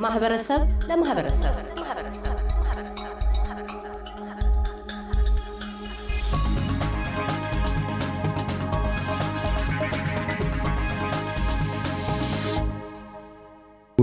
[0.00, 1.54] ከማህበረሰብ ለማህበረሰብ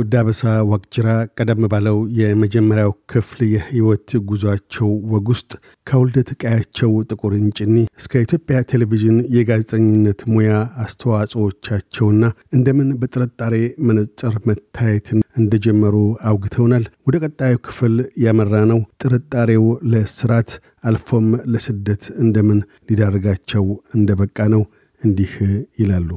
[0.09, 0.41] ዳበሳ
[0.71, 5.51] ዋቅጅራ ቀደም ባለው የመጀመሪያው ክፍል የህይወት ጉዟቸው ወግ ውስጥ
[5.87, 10.53] ከውልደት ቀያቸው ጥቁር እንጭኒ እስከ ኢትዮጵያ ቴሌቪዥን የጋዜጠኝነት ሙያ
[10.85, 13.55] አስተዋጽኦቻቸውና እንደምን በጥርጣሬ
[13.89, 15.97] መነጽር መታየትን እንደጀመሩ
[16.29, 20.53] አውግተውናል። ወደ ቀጣዩ ክፍል ያመራ ነው ጥርጣሬው ለስራት
[20.85, 24.65] አልፎም ለስደት እንደምን ሊዳርጋቸው እንደበቃ ነው።
[25.03, 25.33] እንዲህ
[25.81, 26.11] ይላሉ።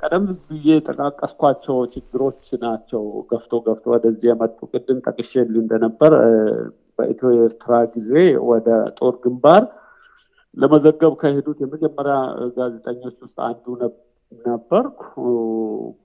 [0.00, 6.12] ቀደም ብዬ የጠቃቀስኳቸው ችግሮች ናቸው ገፍቶ ገፍቶ ወደዚህ የመጡ። ቅድም ጠቅሼልህ እንደነበር
[6.98, 8.12] በኢትዮ ኤርትራ ጊዜ
[8.50, 9.64] ወደ ጦር ግንባር
[10.56, 12.14] ለመዘገብ ከሄዱት የመጀመሪያ
[12.56, 13.66] ጋዜጠኞች ውስጥ አንዱ
[14.32, 15.02] ነበርኩ።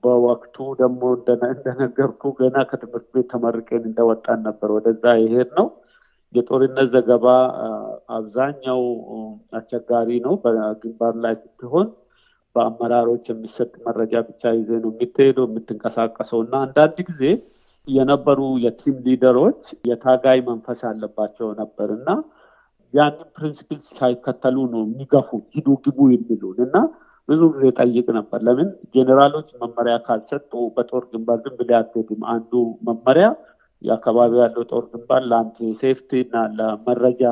[0.02, 5.66] በወቅቱ ደግሞ እንደነገርኩ ገና ከትምህርት ቤት ተመርቄን እንደወጣን ነበር ወደዛ የሄድ ነው።
[6.32, 7.26] የጦርነት ዘገባ
[8.16, 8.80] አብዛኛው
[9.58, 11.88] አስቸጋሪ ነው። በግንባር ላይ ስትሆን
[12.54, 17.22] በአመራሮች የሚሰጥ መረጃ ብቻ ይዜ ነው የምትሄደው የምትንቀሳቀሰው እና አንዳንድ ጊዜ
[17.86, 22.08] የነበሩ የቲም ሊደሮች የታጋይ መንፈስ ያለባቸው ነበር እና
[22.94, 26.76] ያንን principle ሳይከተሉ ነው የሚገፉ ሂዱ ግቡ የሚሉን እና
[27.28, 32.52] ብዙ ጊዜ ጠይቅ ነበር። ለምን ጄኔራሎች መመሪያ ካልሰጡ በጦር ግንባር ዝም ብለህ አትሄድም። አንዱ
[32.88, 33.26] መመሪያ
[33.82, 37.22] የአካባቢ ያለው ጦር ግንባር ለአንተ safety እና ለመረጃ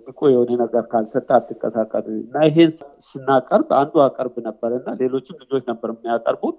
[0.00, 2.70] ብቁ የሆነ ነገር ካልሰጠ አትንቀሳቀስ እና ይሄን
[3.08, 6.56] ስናቀርብ አንዱ አቀርብ ነበር እና ሌሎችም ልጆች ነበር የሚያቀርቡት።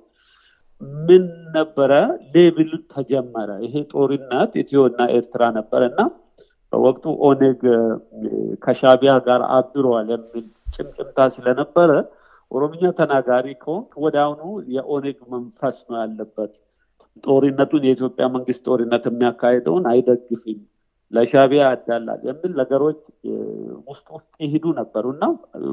[1.01, 1.23] ምን
[1.55, 1.91] ነበረ
[2.33, 5.99] label ተጀመረ። ይሄ ጦርነት ኢትዮ እና ኤርትራ ነበር እና
[6.73, 7.61] በወቅቱ ኦኔግ
[8.63, 10.45] ከሻቢያ ጋር አብሯል የሚል
[10.75, 11.91] ጭምጭምታ ስለነበረ
[12.51, 14.41] ኦሮምኛ ተናጋሪ ከሆንክ ወዲያውኑ
[14.75, 16.51] የኦኔግ መንፈስ ነው ያለበት።
[17.23, 20.59] ጦርነቱን የኢትዮጵያ መንግስት ጦርነት የሚያካሄደውን አይደግፍም
[21.11, 22.99] ለሻቢያ ያዳላል የሚል ነገሮች
[23.87, 25.25] ውስጥ ውስጥ ይሄዱ ነበሩ እና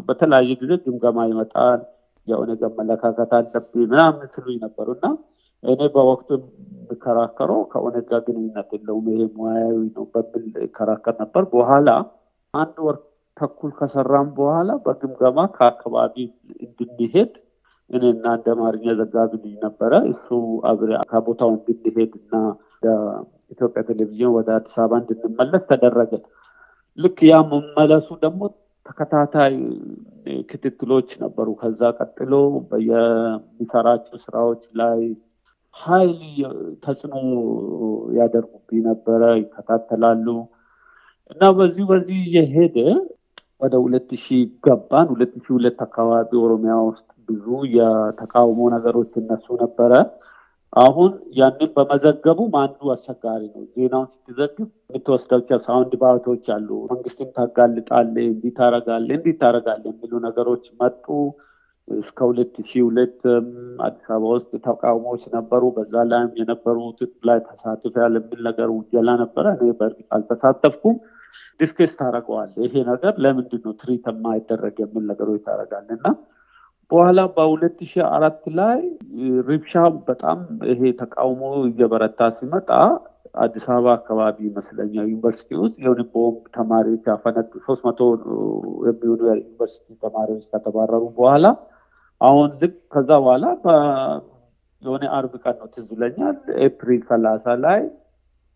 [0.09, 1.81] በተለያየ ጊዜ ግምገማ ይመጣል።
[2.27, 5.07] የኦነግ አመለካከት አለብኝ ምናምን ስሉኝ ነበሩ እና
[5.63, 11.89] እኔ በወቅቱ የምከራከረው ከኦነግ ጋር ግንኙነት የለውም ይሄ ሙያዊ ነው በሚል ይከራከር ነበር። በኋላ
[12.55, 12.97] አንድ ወር
[13.37, 16.15] ተኩል ከሰራም በኋላ በግምገማ ከአካባቢ
[16.67, 17.33] እንድንሄድ
[17.91, 20.29] እኔና እንደ አማርኛ ዘጋቢ ልጅ ነበረ እሱ
[20.71, 22.33] አብሬ ከቦታው እንድንሄድ እና
[23.51, 26.13] ኢትዮጵያ ቴሌቪዥን ወደ አዲስ አበባ እንድንመለስ ተደረገ።
[26.99, 28.41] ልክ ያ መመለሱ ደግሞ
[28.87, 29.55] ተከታታይ
[30.51, 32.33] ክትትሎች ነበሩ። ከዛ ቀጥሎ
[32.71, 35.01] በየሚሰራቸው ስራዎች ላይ
[35.77, 36.21] ኃይል
[36.85, 37.15] ተጽዕኖ
[38.19, 40.27] ያደርጉብኝ ነበረ፣ ይከታተላሉ
[41.31, 42.77] እና በዚህ በዚህ እየሄደ
[43.61, 47.47] ወደ ሁለት ሺህ ገባን። ሁለት ሺህ ሁለት አካባቢ ኦሮሚያ ውስጥ ብዙ
[47.77, 49.93] የተቃውሞ ነገሮች እነሱ ነበረ።
[50.73, 58.53] አሁን ያንን በመዘገቡም አንዱ አስቸጋሪ ነው። ዜናውን ስትዘግብ የምትወስዳቸው ሳውንድ ባቶች አሉ። መንግስትን ታጋልጣለህ፣ እንዲህ
[58.59, 61.07] ታረጋለህ፣ እንዲህ ታረጋለህ የሚሉ ነገሮች መጡ።
[61.89, 63.19] እስከ ሁለት ሺህ ሁለት
[63.85, 69.71] አዲስ አበባ ውስጥ ተቃውሞዎች ነበሩ። በዛ ላይም የነበሩት ላይ ተሳትፈሃል የሚል ነገር ውንጀላ ነበረ። እኔ
[69.81, 70.97] በእርግጥ አልተሳተፍኩም።
[71.61, 76.09] discuss ታደርገዋለህ። ይሄ ነገር ለምንድን ነው treat የማይደረግ የሚል ነገሮች ታደርጋለህ እና
[76.91, 78.79] በኋላ በሁለት ሺህ አራት ላይ
[79.49, 79.73] ረብሻ
[80.09, 80.39] በጣም
[80.71, 82.69] ይሄ ተቃውሞ እየበረታ ሲመጣ
[83.45, 88.01] አዲስ አበባ አካባቢ ይመስለኛል ዩኒቨርሲቲ ውስጥ የሆነ ቦምብ ተማሪዎች ያፈነዱ ሶስት መቶ
[88.87, 91.47] የሚሆኑ የዩኒቨርሲቲ ተማሪዎች ከተባረሩ በኋላ
[92.21, 93.47] አሁን ልክ ከዛ በኋላ
[94.83, 96.37] የሆነ አርብ ቀን ነው ትዝ ይለኛል
[96.67, 97.81] ኤፕሪል ሰላሳ ላይ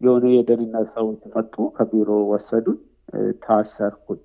[0.00, 2.78] የሆነ የደህንነት ሰዎች መጡ ከቢሮ ወሰዱኝ
[3.44, 4.20] ታሰርኩኝ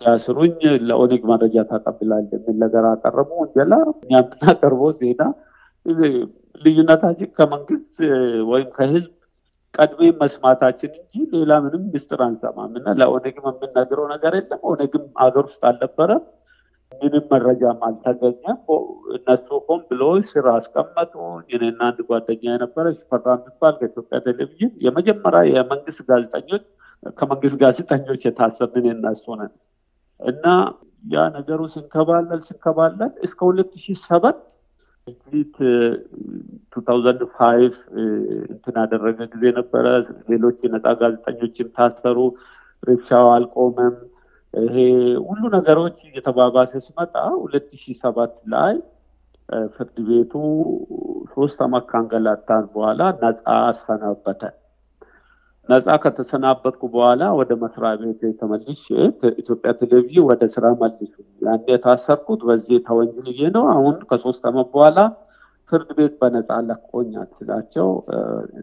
[0.00, 0.54] ሲያስሩኝ
[0.88, 5.22] ለኦኔግ መረጃ ታቀብላል የሚል ነገር አቀረቡ። ውንጀላ እኛ የምናቀርበው ዜና
[6.62, 7.96] ልዩነታችን ከመንግስት
[8.50, 9.12] ወይም ከህዝብ
[9.74, 15.62] ቀድሜ መስማታችን እንጂ ሌላ ምንም ምስጢር አንሰማም እና ለኦኔግም የምንነግረው ነገር የለም። ኦኔግም ሀገር ውስጥ
[15.70, 16.22] አልነበረም።
[16.92, 18.58] ምንም መረጃም አልተገኘም።
[19.16, 21.12] እነሱ ሆን ብሎ ስራ አስቀመጡ።
[21.50, 26.64] እኔና አንድ ጓደኛ የነበረ ሽፈራ የሚባል ከኢትዮጵያ ቴሌቪዥን የመጀመሪያ የመንግስት ጋዜጠኞች
[27.16, 29.52] ከመንግስት ጋዜጠኞች የታሰርን እነሱ ነን።
[30.20, 30.44] እና
[31.06, 34.38] ያ ነገሩ ሲንከባለል ሲንከባለል እስከ ሁለት ሺህ ሰባት
[35.24, 35.56] ፊት
[36.72, 37.74] two thousand five
[38.48, 39.84] እንትን ያደረገ ጊዜ ነበረ።
[40.30, 42.18] ሌሎች የነፃ ጋዜጠኞችም ታሰሩ።
[42.82, 43.94] ሪብሻው አልቆመም።
[44.54, 44.76] ይሄ
[45.28, 48.74] ሁሉ ነገሮች እየተባባሰ ሲመጣ ሁለት ሺህ ሰባት ላይ
[49.74, 50.32] ፍርድ ቤቱ
[51.34, 54.42] ሶስት አመት ካንገላታን በኋላ ነፃ አሰናበተ።
[55.68, 58.84] ነፃ ከተሰናበትኩ በኋላ ወደ መስሪያ ቤት ተመልሼ
[59.40, 64.98] ኢትዮጵያ ቴሌቪዥን ወደ ስራ መልሱ። ያን የታሰርኩት በዚህ ተወንጅልዬ ነው። አሁን ከሶስት አመት በኋላ
[65.72, 67.88] ፍርድ ቤት በነፃ ለቆኝ ስላቸው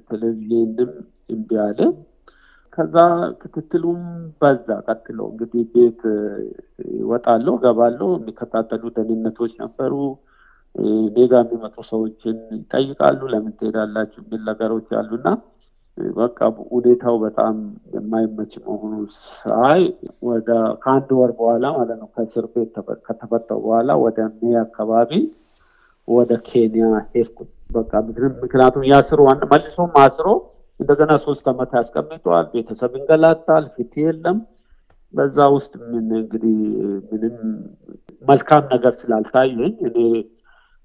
[0.09, 0.91] ቴሌቪዥንም
[1.29, 1.79] እምቢ አለ።
[2.77, 2.95] ከዛ
[3.41, 3.99] ክትትሉም
[4.41, 6.01] በዛ ቀጥሎ እንግዲህ ቤት
[6.95, 9.93] ይወጣለሁ ገባለሁ። የሚከታተሉ ደህንነቶች ነበሩ።
[11.01, 15.27] እኔ ጋ የሚመጡ ሰዎችን ይጠይቃሉ። ለምን ትሄዳላችሁ የሚል ነገሮች አሉና
[16.15, 16.37] በቃ
[16.69, 17.55] ሁኔታው በጣም
[17.95, 18.93] የማይመች መሆኑ
[19.37, 19.81] ሳይ
[20.29, 20.49] ወደ
[20.83, 22.75] ከአንድ ወር በኋላ ማለት ነው ከእስር ቤት
[23.07, 25.11] ከተፈታው በኋላ ወደ ሜ አካባቢ
[26.07, 27.37] ወደ ኬንያ ሄድኩ።
[27.75, 27.91] በቃ
[28.41, 29.19] ምክንያቱም ያስሩ
[29.53, 30.27] መልሶም አስሮ
[30.79, 34.39] እንደገና ሶስት ዓመት ያስቀምጠዋል። ቤተሰብ እንገላታል። ፊት የለም።
[35.13, 36.57] በዛ ውስጥ ምን እንግዲህ
[37.09, 37.35] ምንም
[38.23, 39.97] መልካም ነገር ስላልታየኝ እኔ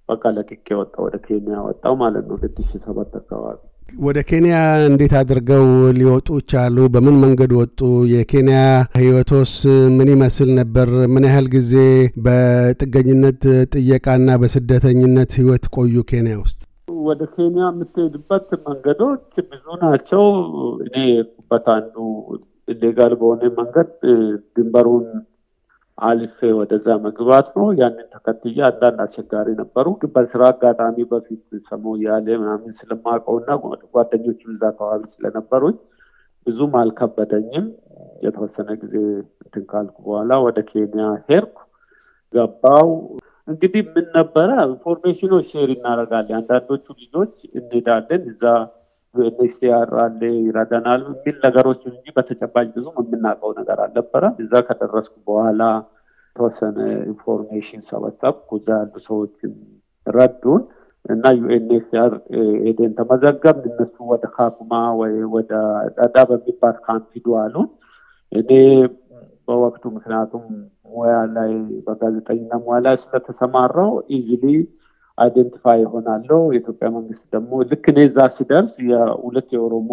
[0.09, 3.59] በቃ ለቅቄ ወጣ ወደ ኬንያ ወጣው ማለት ነው ሁለት ሺህ ሰባት አካባቢ
[3.89, 4.57] ወደ ኬንያ
[4.89, 5.65] እንዴት አድርገው
[5.99, 6.77] ሊወጡ ቻሉ?
[6.95, 7.79] በምን መንገድ ወጡ?
[8.13, 8.59] የኬንያ
[8.99, 9.53] ህይወቶስ
[9.97, 10.89] ምን ይመስል ነበር?
[11.15, 11.73] ምን ያህል ጊዜ
[12.25, 13.43] በጥገኝነት
[13.73, 16.61] ጥየቃና በስደተኝነት ህይወት ቆዩ ኬንያ ውስጥ?
[17.09, 20.25] ወደ ኬንያ የምትሄድበት መንገዶች ብዙ ናቸው።
[20.87, 21.97] እኔ የሄድኩበት አንዱ
[22.69, 23.91] ኢሌጋል በሆነ መንገድ
[24.55, 25.07] ድንበሩን
[25.99, 32.27] አልፌ ወደዛ መግባት ነው። ያንን ተከትዬ አንዳንድ አስቸጋሪ ነበሩ። ግን በስራ አጋጣሚ በፊት ሰሞ ያለ
[32.43, 33.49] ምናምን ስለማውቀውና
[33.95, 35.77] ጓደኞች እዛ አካባቢ ስለነበሩኝ
[36.47, 37.67] ብዙም አልከበደኝም።
[38.25, 38.95] የተወሰነ ጊዜ
[39.43, 41.57] እንትን ካልኩ በኋላ ወደ ኬንያ ሄድኩ፣
[42.33, 42.89] ገባው።
[43.49, 48.45] እንግዲህ ምን ነበረ information ኖች share እናደርጋለን። አንዳንዶቹ ልጆች እንሄዳለን እዛ
[49.15, 55.63] UNHCR አለ ይረዳናል የሚል ነገሮች እንጂ በተጨባጭ ብዙም የምናውቀው ነገር አልነበረም። እዛ ከደረስኩ በኋላ
[56.29, 56.79] የተወሰነ
[57.11, 59.53] information ሰበሰብኩ። እዛ ያሉ ሰዎችን
[60.07, 60.63] ረዱን
[61.05, 62.13] እና UNHCR
[62.65, 65.53] ሄደን ተመዘገብን። እነሱ ወደ ካኩማ ወይ ወደ
[65.99, 67.69] ዳዳብ የሚባል ካምፕ ሂዱ አሉን።
[68.33, 68.51] እኔ
[69.47, 70.45] በወቅቱ ምክንያቱም
[70.91, 71.53] ሙያ ላይ
[71.87, 74.45] በጋዜጠኝነት ሙያ ላይ ስለተሰማራው easily
[75.19, 79.91] identify እሆናለው። የኢትዮጵያ መንግስት ደግሞ ልክ እኔ እዛ ሲደርስ የሁለት የኦሮሞ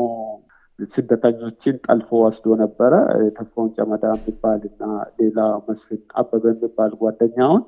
[0.89, 2.93] ስደተኞችን ጠልፎ ወስዶ ነበረ።
[3.37, 4.83] ተስፋውን ጨመዳ የሚባል እና
[5.19, 5.37] ሌላ
[5.67, 7.63] መስፍን አበበ የሚባል ጓደኛውን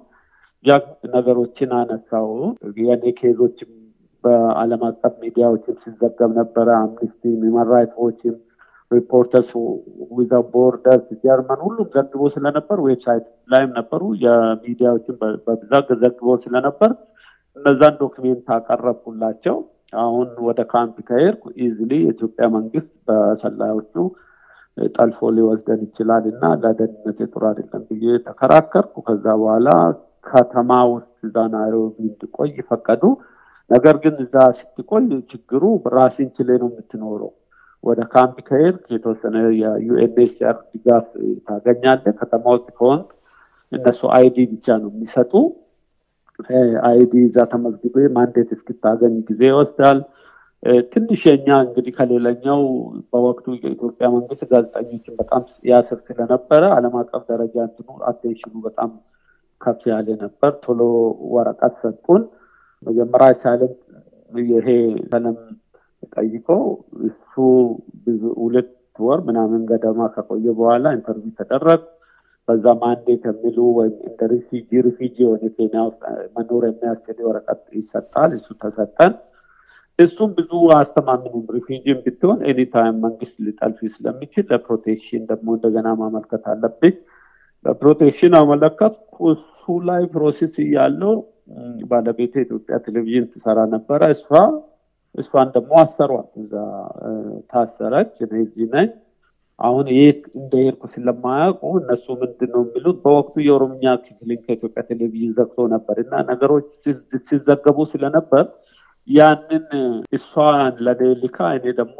[0.65, 0.75] ያ
[1.13, 2.29] ነገሮችን አነሳው።
[2.81, 3.71] የኔ case ኦችም
[4.23, 8.35] በዓለም አቀፍ ሚዲያዎችም ሲዘገብ ነበረ። አምኒስቲ፣ Human Rights Watch ም፣
[8.91, 9.49] Reporters
[10.17, 15.15] Without Borders፣ ጀርመን ሁሉም ዘግቦ ስለነበር website ላይም ነበሩ። የሚዲያዎችን
[15.45, 16.91] በብዛት ዘግቦ ስለነበር
[17.57, 19.57] እነዛን document አቀረብኩላቸው።
[19.97, 23.93] አሁን ወደ ካምፕ ከሄድኩ easily የኢትዮጵያ መንግስት በሰላዮቹ
[24.93, 29.69] ጠልፎ ሊወስደን ይችላል እና ለደህንነት ጥሩ አይደለም ብዬ ተከራከርኩ። ከዛ በኋላ
[30.27, 33.03] ከተማ ውስጥ እዛ ናይሮቢ እንድቆይ ፈቀዱ።
[33.69, 35.63] ነገር ግን እዛ ስትቆይ ችግሩ
[35.95, 37.31] ራስን ችለህ ነው የምትኖረው።
[37.83, 41.07] ወደ ካምፕ ከሄድክ የተወሰነ የ UNHCR ድጋፍ
[41.47, 43.09] ታገኛለህ። ከተማ ውስጥ ከሆንክ
[43.71, 45.33] እነሱ ID ብቻ ነው የሚሰጡ
[46.87, 49.99] ID እዛ ተመዝግቤ mandate እስክታገኝ ጊዜ ይወስዳል።
[50.91, 52.61] ትንሽ የኛ እንግዲህ ከሌላኛው
[53.11, 58.91] በወቅቱ የኢትዮጵያ መንግስት ጋዜጠኞችን በጣም ያስር ስለነበረ ዓለም አቀፍ ደረጃ እንትኑ attention ኑ በጣም
[59.61, 60.81] ከፍ ያለ ነበር። ቶሎ
[61.35, 62.23] ወረቀት ሰጡን።
[62.83, 63.73] መጀመሪያ asylum
[64.51, 64.67] ይሄ
[65.11, 65.37] asylum
[66.15, 66.47] ጠይቆ
[67.07, 67.33] እሱ
[68.03, 71.81] ብዙ ሁለት ወር ምናምን ገደማ ከቆየ በኋላ interview ተደረግ
[72.47, 76.01] በዛ mandate የሚሉ ወይም እንደ refugee refugee የሆነ ኬንያ ውስጥ
[76.35, 79.13] መኖር የሚያስችል ወረቀት ይሰጣል። እሱ ተሰጠን።
[79.99, 86.43] እሱም ብዙ አያስተማምንም refugee ም ብትሆን anytime መንግስት ሊጠልፍ ስለሚችል ለ protection ደግሞ እንደገና ማመልከት
[86.51, 86.95] አለብኝ።
[87.65, 91.15] ለ protection አመለከትኩ። እሱ ላይ process እያለው
[91.89, 94.29] ባለቤቴ ኢትዮጵያ ቴሌቪዥን ትሰራ ነበረ። እሷ
[95.15, 96.53] እሷን ደግሞ አሰሯት። እዛ
[97.51, 98.89] ታሰረች። እኔ እዚህ ነኝ።
[99.59, 105.97] አሁን የት እንደሄድኩ ስለማያውቁ እነሱ ምንድን ነው የሚሉት በወቅቱ የኦሮምኛ ክፍልን ከኢትዮጵያ ቴሌቪዥን ዘግቶ ነበር
[106.03, 106.67] እና ነገሮች
[107.29, 108.45] ሲዘገቡ ስለነበር
[109.07, 109.65] ያንን
[110.17, 111.99] እሷን ለኔ ልካ እኔ ደግሞ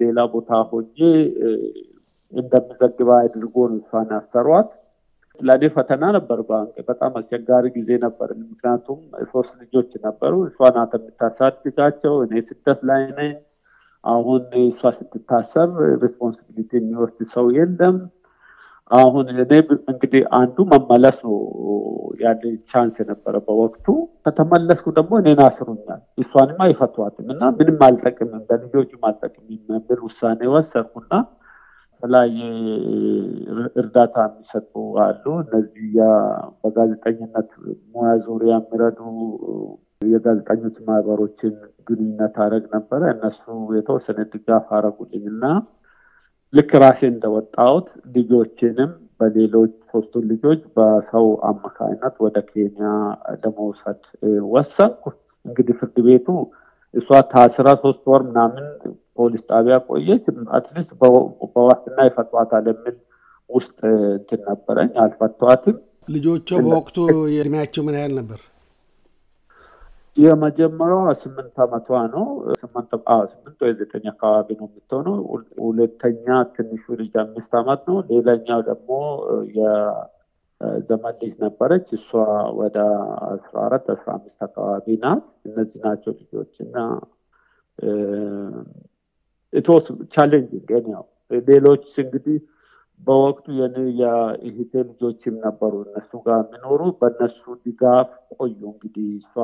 [0.00, 0.98] ሌላ ቦታ ሆኜ
[2.32, 4.70] እንደምዘግብ አድርጎ ነው እሷን ያሰሯት።
[5.40, 9.00] ለእኔ ፈተና ነበር። ባንክ በጣም አስቸጋሪ ጊዜ ነበር። ምክንያቱም
[9.32, 13.32] ሶስት ልጆች ነበሩ። እሷ ናት የምታሳድጋቸው። እኔ ስደት ላይ ነኝ።
[14.06, 15.70] አሁን እሷ ስትታሰር
[16.02, 17.96] responsibility የሚወስድ ሰው የለም።
[18.90, 19.38] አሁን እኔ
[19.92, 21.36] እንግዲህ አንዱ መመለስ ነው
[22.20, 23.86] ያለ ቻንስ የነበረ በወቅቱ።
[24.26, 31.12] ከተመለስኩ ደግሞ እኔን አስሩኛል፣ እሷንም አይፈቷትም እና ምንም አልጠቅምም፣ በልጆቹም አልጠቅምም የሚል ውሳኔ ወሰድኩና
[31.92, 32.38] የተለያየ
[33.80, 34.72] እርዳታ የሚሰጡ
[35.04, 35.90] አሉ። እነዚህ
[36.62, 37.50] በጋዜጠኝነት
[37.92, 39.00] ሙያ ዙሪያ የሚረዱ
[40.00, 41.54] የጋዜጠኞች ማህበሮችን
[41.88, 43.42] ግንኙነት አደረግ ነበረ። እነሱ
[43.76, 45.44] የተወሰነ ድጋፍ አረጉልኝ እና
[46.52, 47.86] ልክ ራሴ እንደወጣሁት
[48.16, 52.88] ልጆችንም በሌሎች ሶስቱን ልጆች በሰው አማካኝነት ወደ ኬንያ
[53.42, 54.02] ለመውሰድ
[54.52, 55.04] ወሰንኩ።
[55.44, 56.28] እንግዲህ ፍርድ ቤቱ
[56.94, 58.66] እሷ ታስራ ሶስት ወር ምናምን
[59.16, 60.24] ፖሊስ ጣቢያ ቆየች።
[60.56, 60.90] at least
[61.52, 62.96] በዋስትና ይፈቷታል የሚል
[63.50, 63.78] ውስጥ
[64.12, 65.76] እንትን ነበረኝ። አልፈቷትም።
[66.08, 66.98] ልጆቿ በወቅቱ
[67.34, 68.40] የእድሜያቸው ምን ያህል ነበር?
[70.16, 72.26] የመጀመሪያዋ ስምንት ዓመቷ ነው።
[73.32, 75.16] ስምንት ወይ ዘጠኝ አካባቢ ነው የምትሆነው።
[75.64, 78.90] ሁለተኛ ትንሹ ልጅ አምስት ዓመት ነው። ሌላኛው ደግሞ
[79.58, 82.08] የዘመን ልጅ ነበረች። እሷ
[82.60, 82.76] ወደ
[83.28, 86.76] አስራ አራት አስራ አምስት አካባቢ ናት። እነዚህ ናቸው ልጆች እና
[89.52, 91.04] it's challenging ያው
[91.48, 92.38] ሌሎች እንግዲህ
[93.00, 93.46] በወቅቱ
[94.00, 99.34] የእህቴ ልጆችም ነበሩ እነሱ ጋር የሚኖሩ በእነሱ ድጋፍ ቆዩ። እንግዲህ እሷ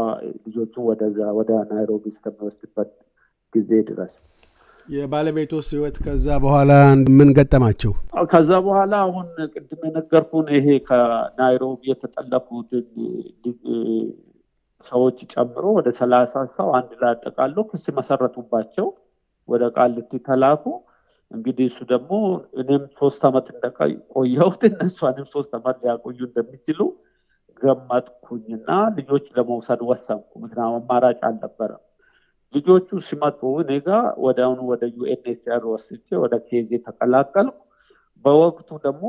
[0.46, 2.90] ልጆቹ ወደዛ ወደ ናይሮቢ እስከሚወስድበት
[3.54, 4.14] ጊዜ ድረስ
[4.88, 6.72] የባለቤቶስ ህይወት ከዛ በኋላ
[7.18, 7.92] ምን ገጠማቸው?
[8.32, 12.86] ከዛ በኋላ አሁን ቅድም የነገርኩን ይሄ ከናይሮቢ የተጠለፉትን
[14.86, 18.88] ሰዎች ጨምሮ ወደ ሰላሳ ሰው አንድ ላይ አጠቃሎ ክስ መሰረቱባቸው።
[19.48, 20.64] ወደ ቃሊቲ ተላኩ።
[21.32, 22.12] እንግዲህ እሱ ደግሞ
[22.60, 26.80] እኔም ሶስት ዓመት እንደቆየሁት እነሷንም ሶስት ዓመት ሊያቆዩ እንደሚችሉ
[27.60, 31.82] ገመጥኩኝና ልጆች ለመውሰድ ወሰንኩ። ምክንያቱም አማራጭ አልነበረም።
[32.54, 33.90] ልጆቹ ሲመጡ እኔ ጋ
[34.24, 35.92] ወዲያውኑ ወደ UNHCR ወስጄ
[36.24, 37.58] ወደ case ተቀላቀልኩ።
[38.24, 39.04] በወቅቱ ደግሞ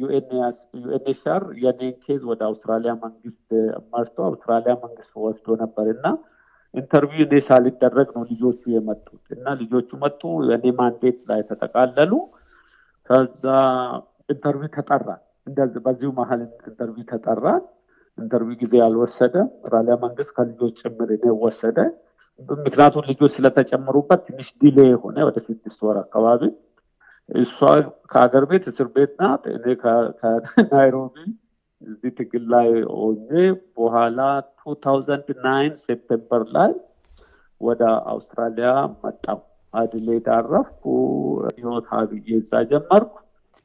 [0.00, 3.48] UNHCR የኔን case ወደ አውስትራሊያ መንግስት
[3.92, 6.06] መርቶ አውስትራሊያ መንግስት ወስዶ ነበር እና
[6.74, 12.12] interview እኔ ሳልደረግ ነው ልጆቹ የመጡት እና ልጆቹ መጡ። የኔ mandate ላይ ተጠቃለሉ።
[13.10, 13.44] ከዛ
[14.28, 15.08] interview ተጠራ።
[15.86, 17.44] በዚሁ መሀል interview ተጠራ።
[18.18, 21.78] interview ጊዜ አልወሰደም። አውስትራሊያ መንግስት ከልጆች ጭምር እኔ ወሰደ።
[22.60, 26.42] ምክንያቱም ልጆች ስለተጨመሩበት ትንሽ delay የሆነ ወደ ስድስት ወር አካባቢ
[27.28, 27.56] እሷ
[28.12, 31.16] ከሀገር ቤት እስር ቤት ናት። እኔ ከናይሮቢ
[31.82, 33.30] እዚህ ትግል ላይ ሆኜ
[33.76, 34.18] በኋላ
[34.58, 36.72] two thousand nine September ላይ
[37.60, 37.82] ወደ
[38.12, 38.70] አውስትራሊያ
[39.02, 39.38] መጣሁ።
[39.74, 40.84] አድሌድ አረፍኩ።
[41.56, 43.12] ህይወት ሀብዬ እዛ ጀመርኩ።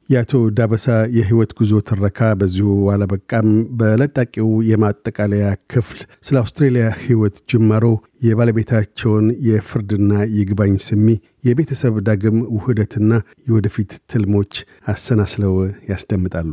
[0.08, 7.84] የአቶ ዳበሳ የህይወት ጉዞ ትረካ በዚሁ አለበቃም። በለጣቂው የማጠቃለያ ክፍል ስለ አውስትሬልያ ህይወት ጅማሮ፣
[8.26, 11.08] የባለቤታቸውን የፍርድና ይግባኝ ስሚ፣
[11.44, 13.10] የቤተሰብ ዳግም ውህደትና
[13.48, 14.54] የወደፊት ትልሞች
[14.86, 15.54] አሰናስለው
[15.92, 16.52] ያስደምጣሉ።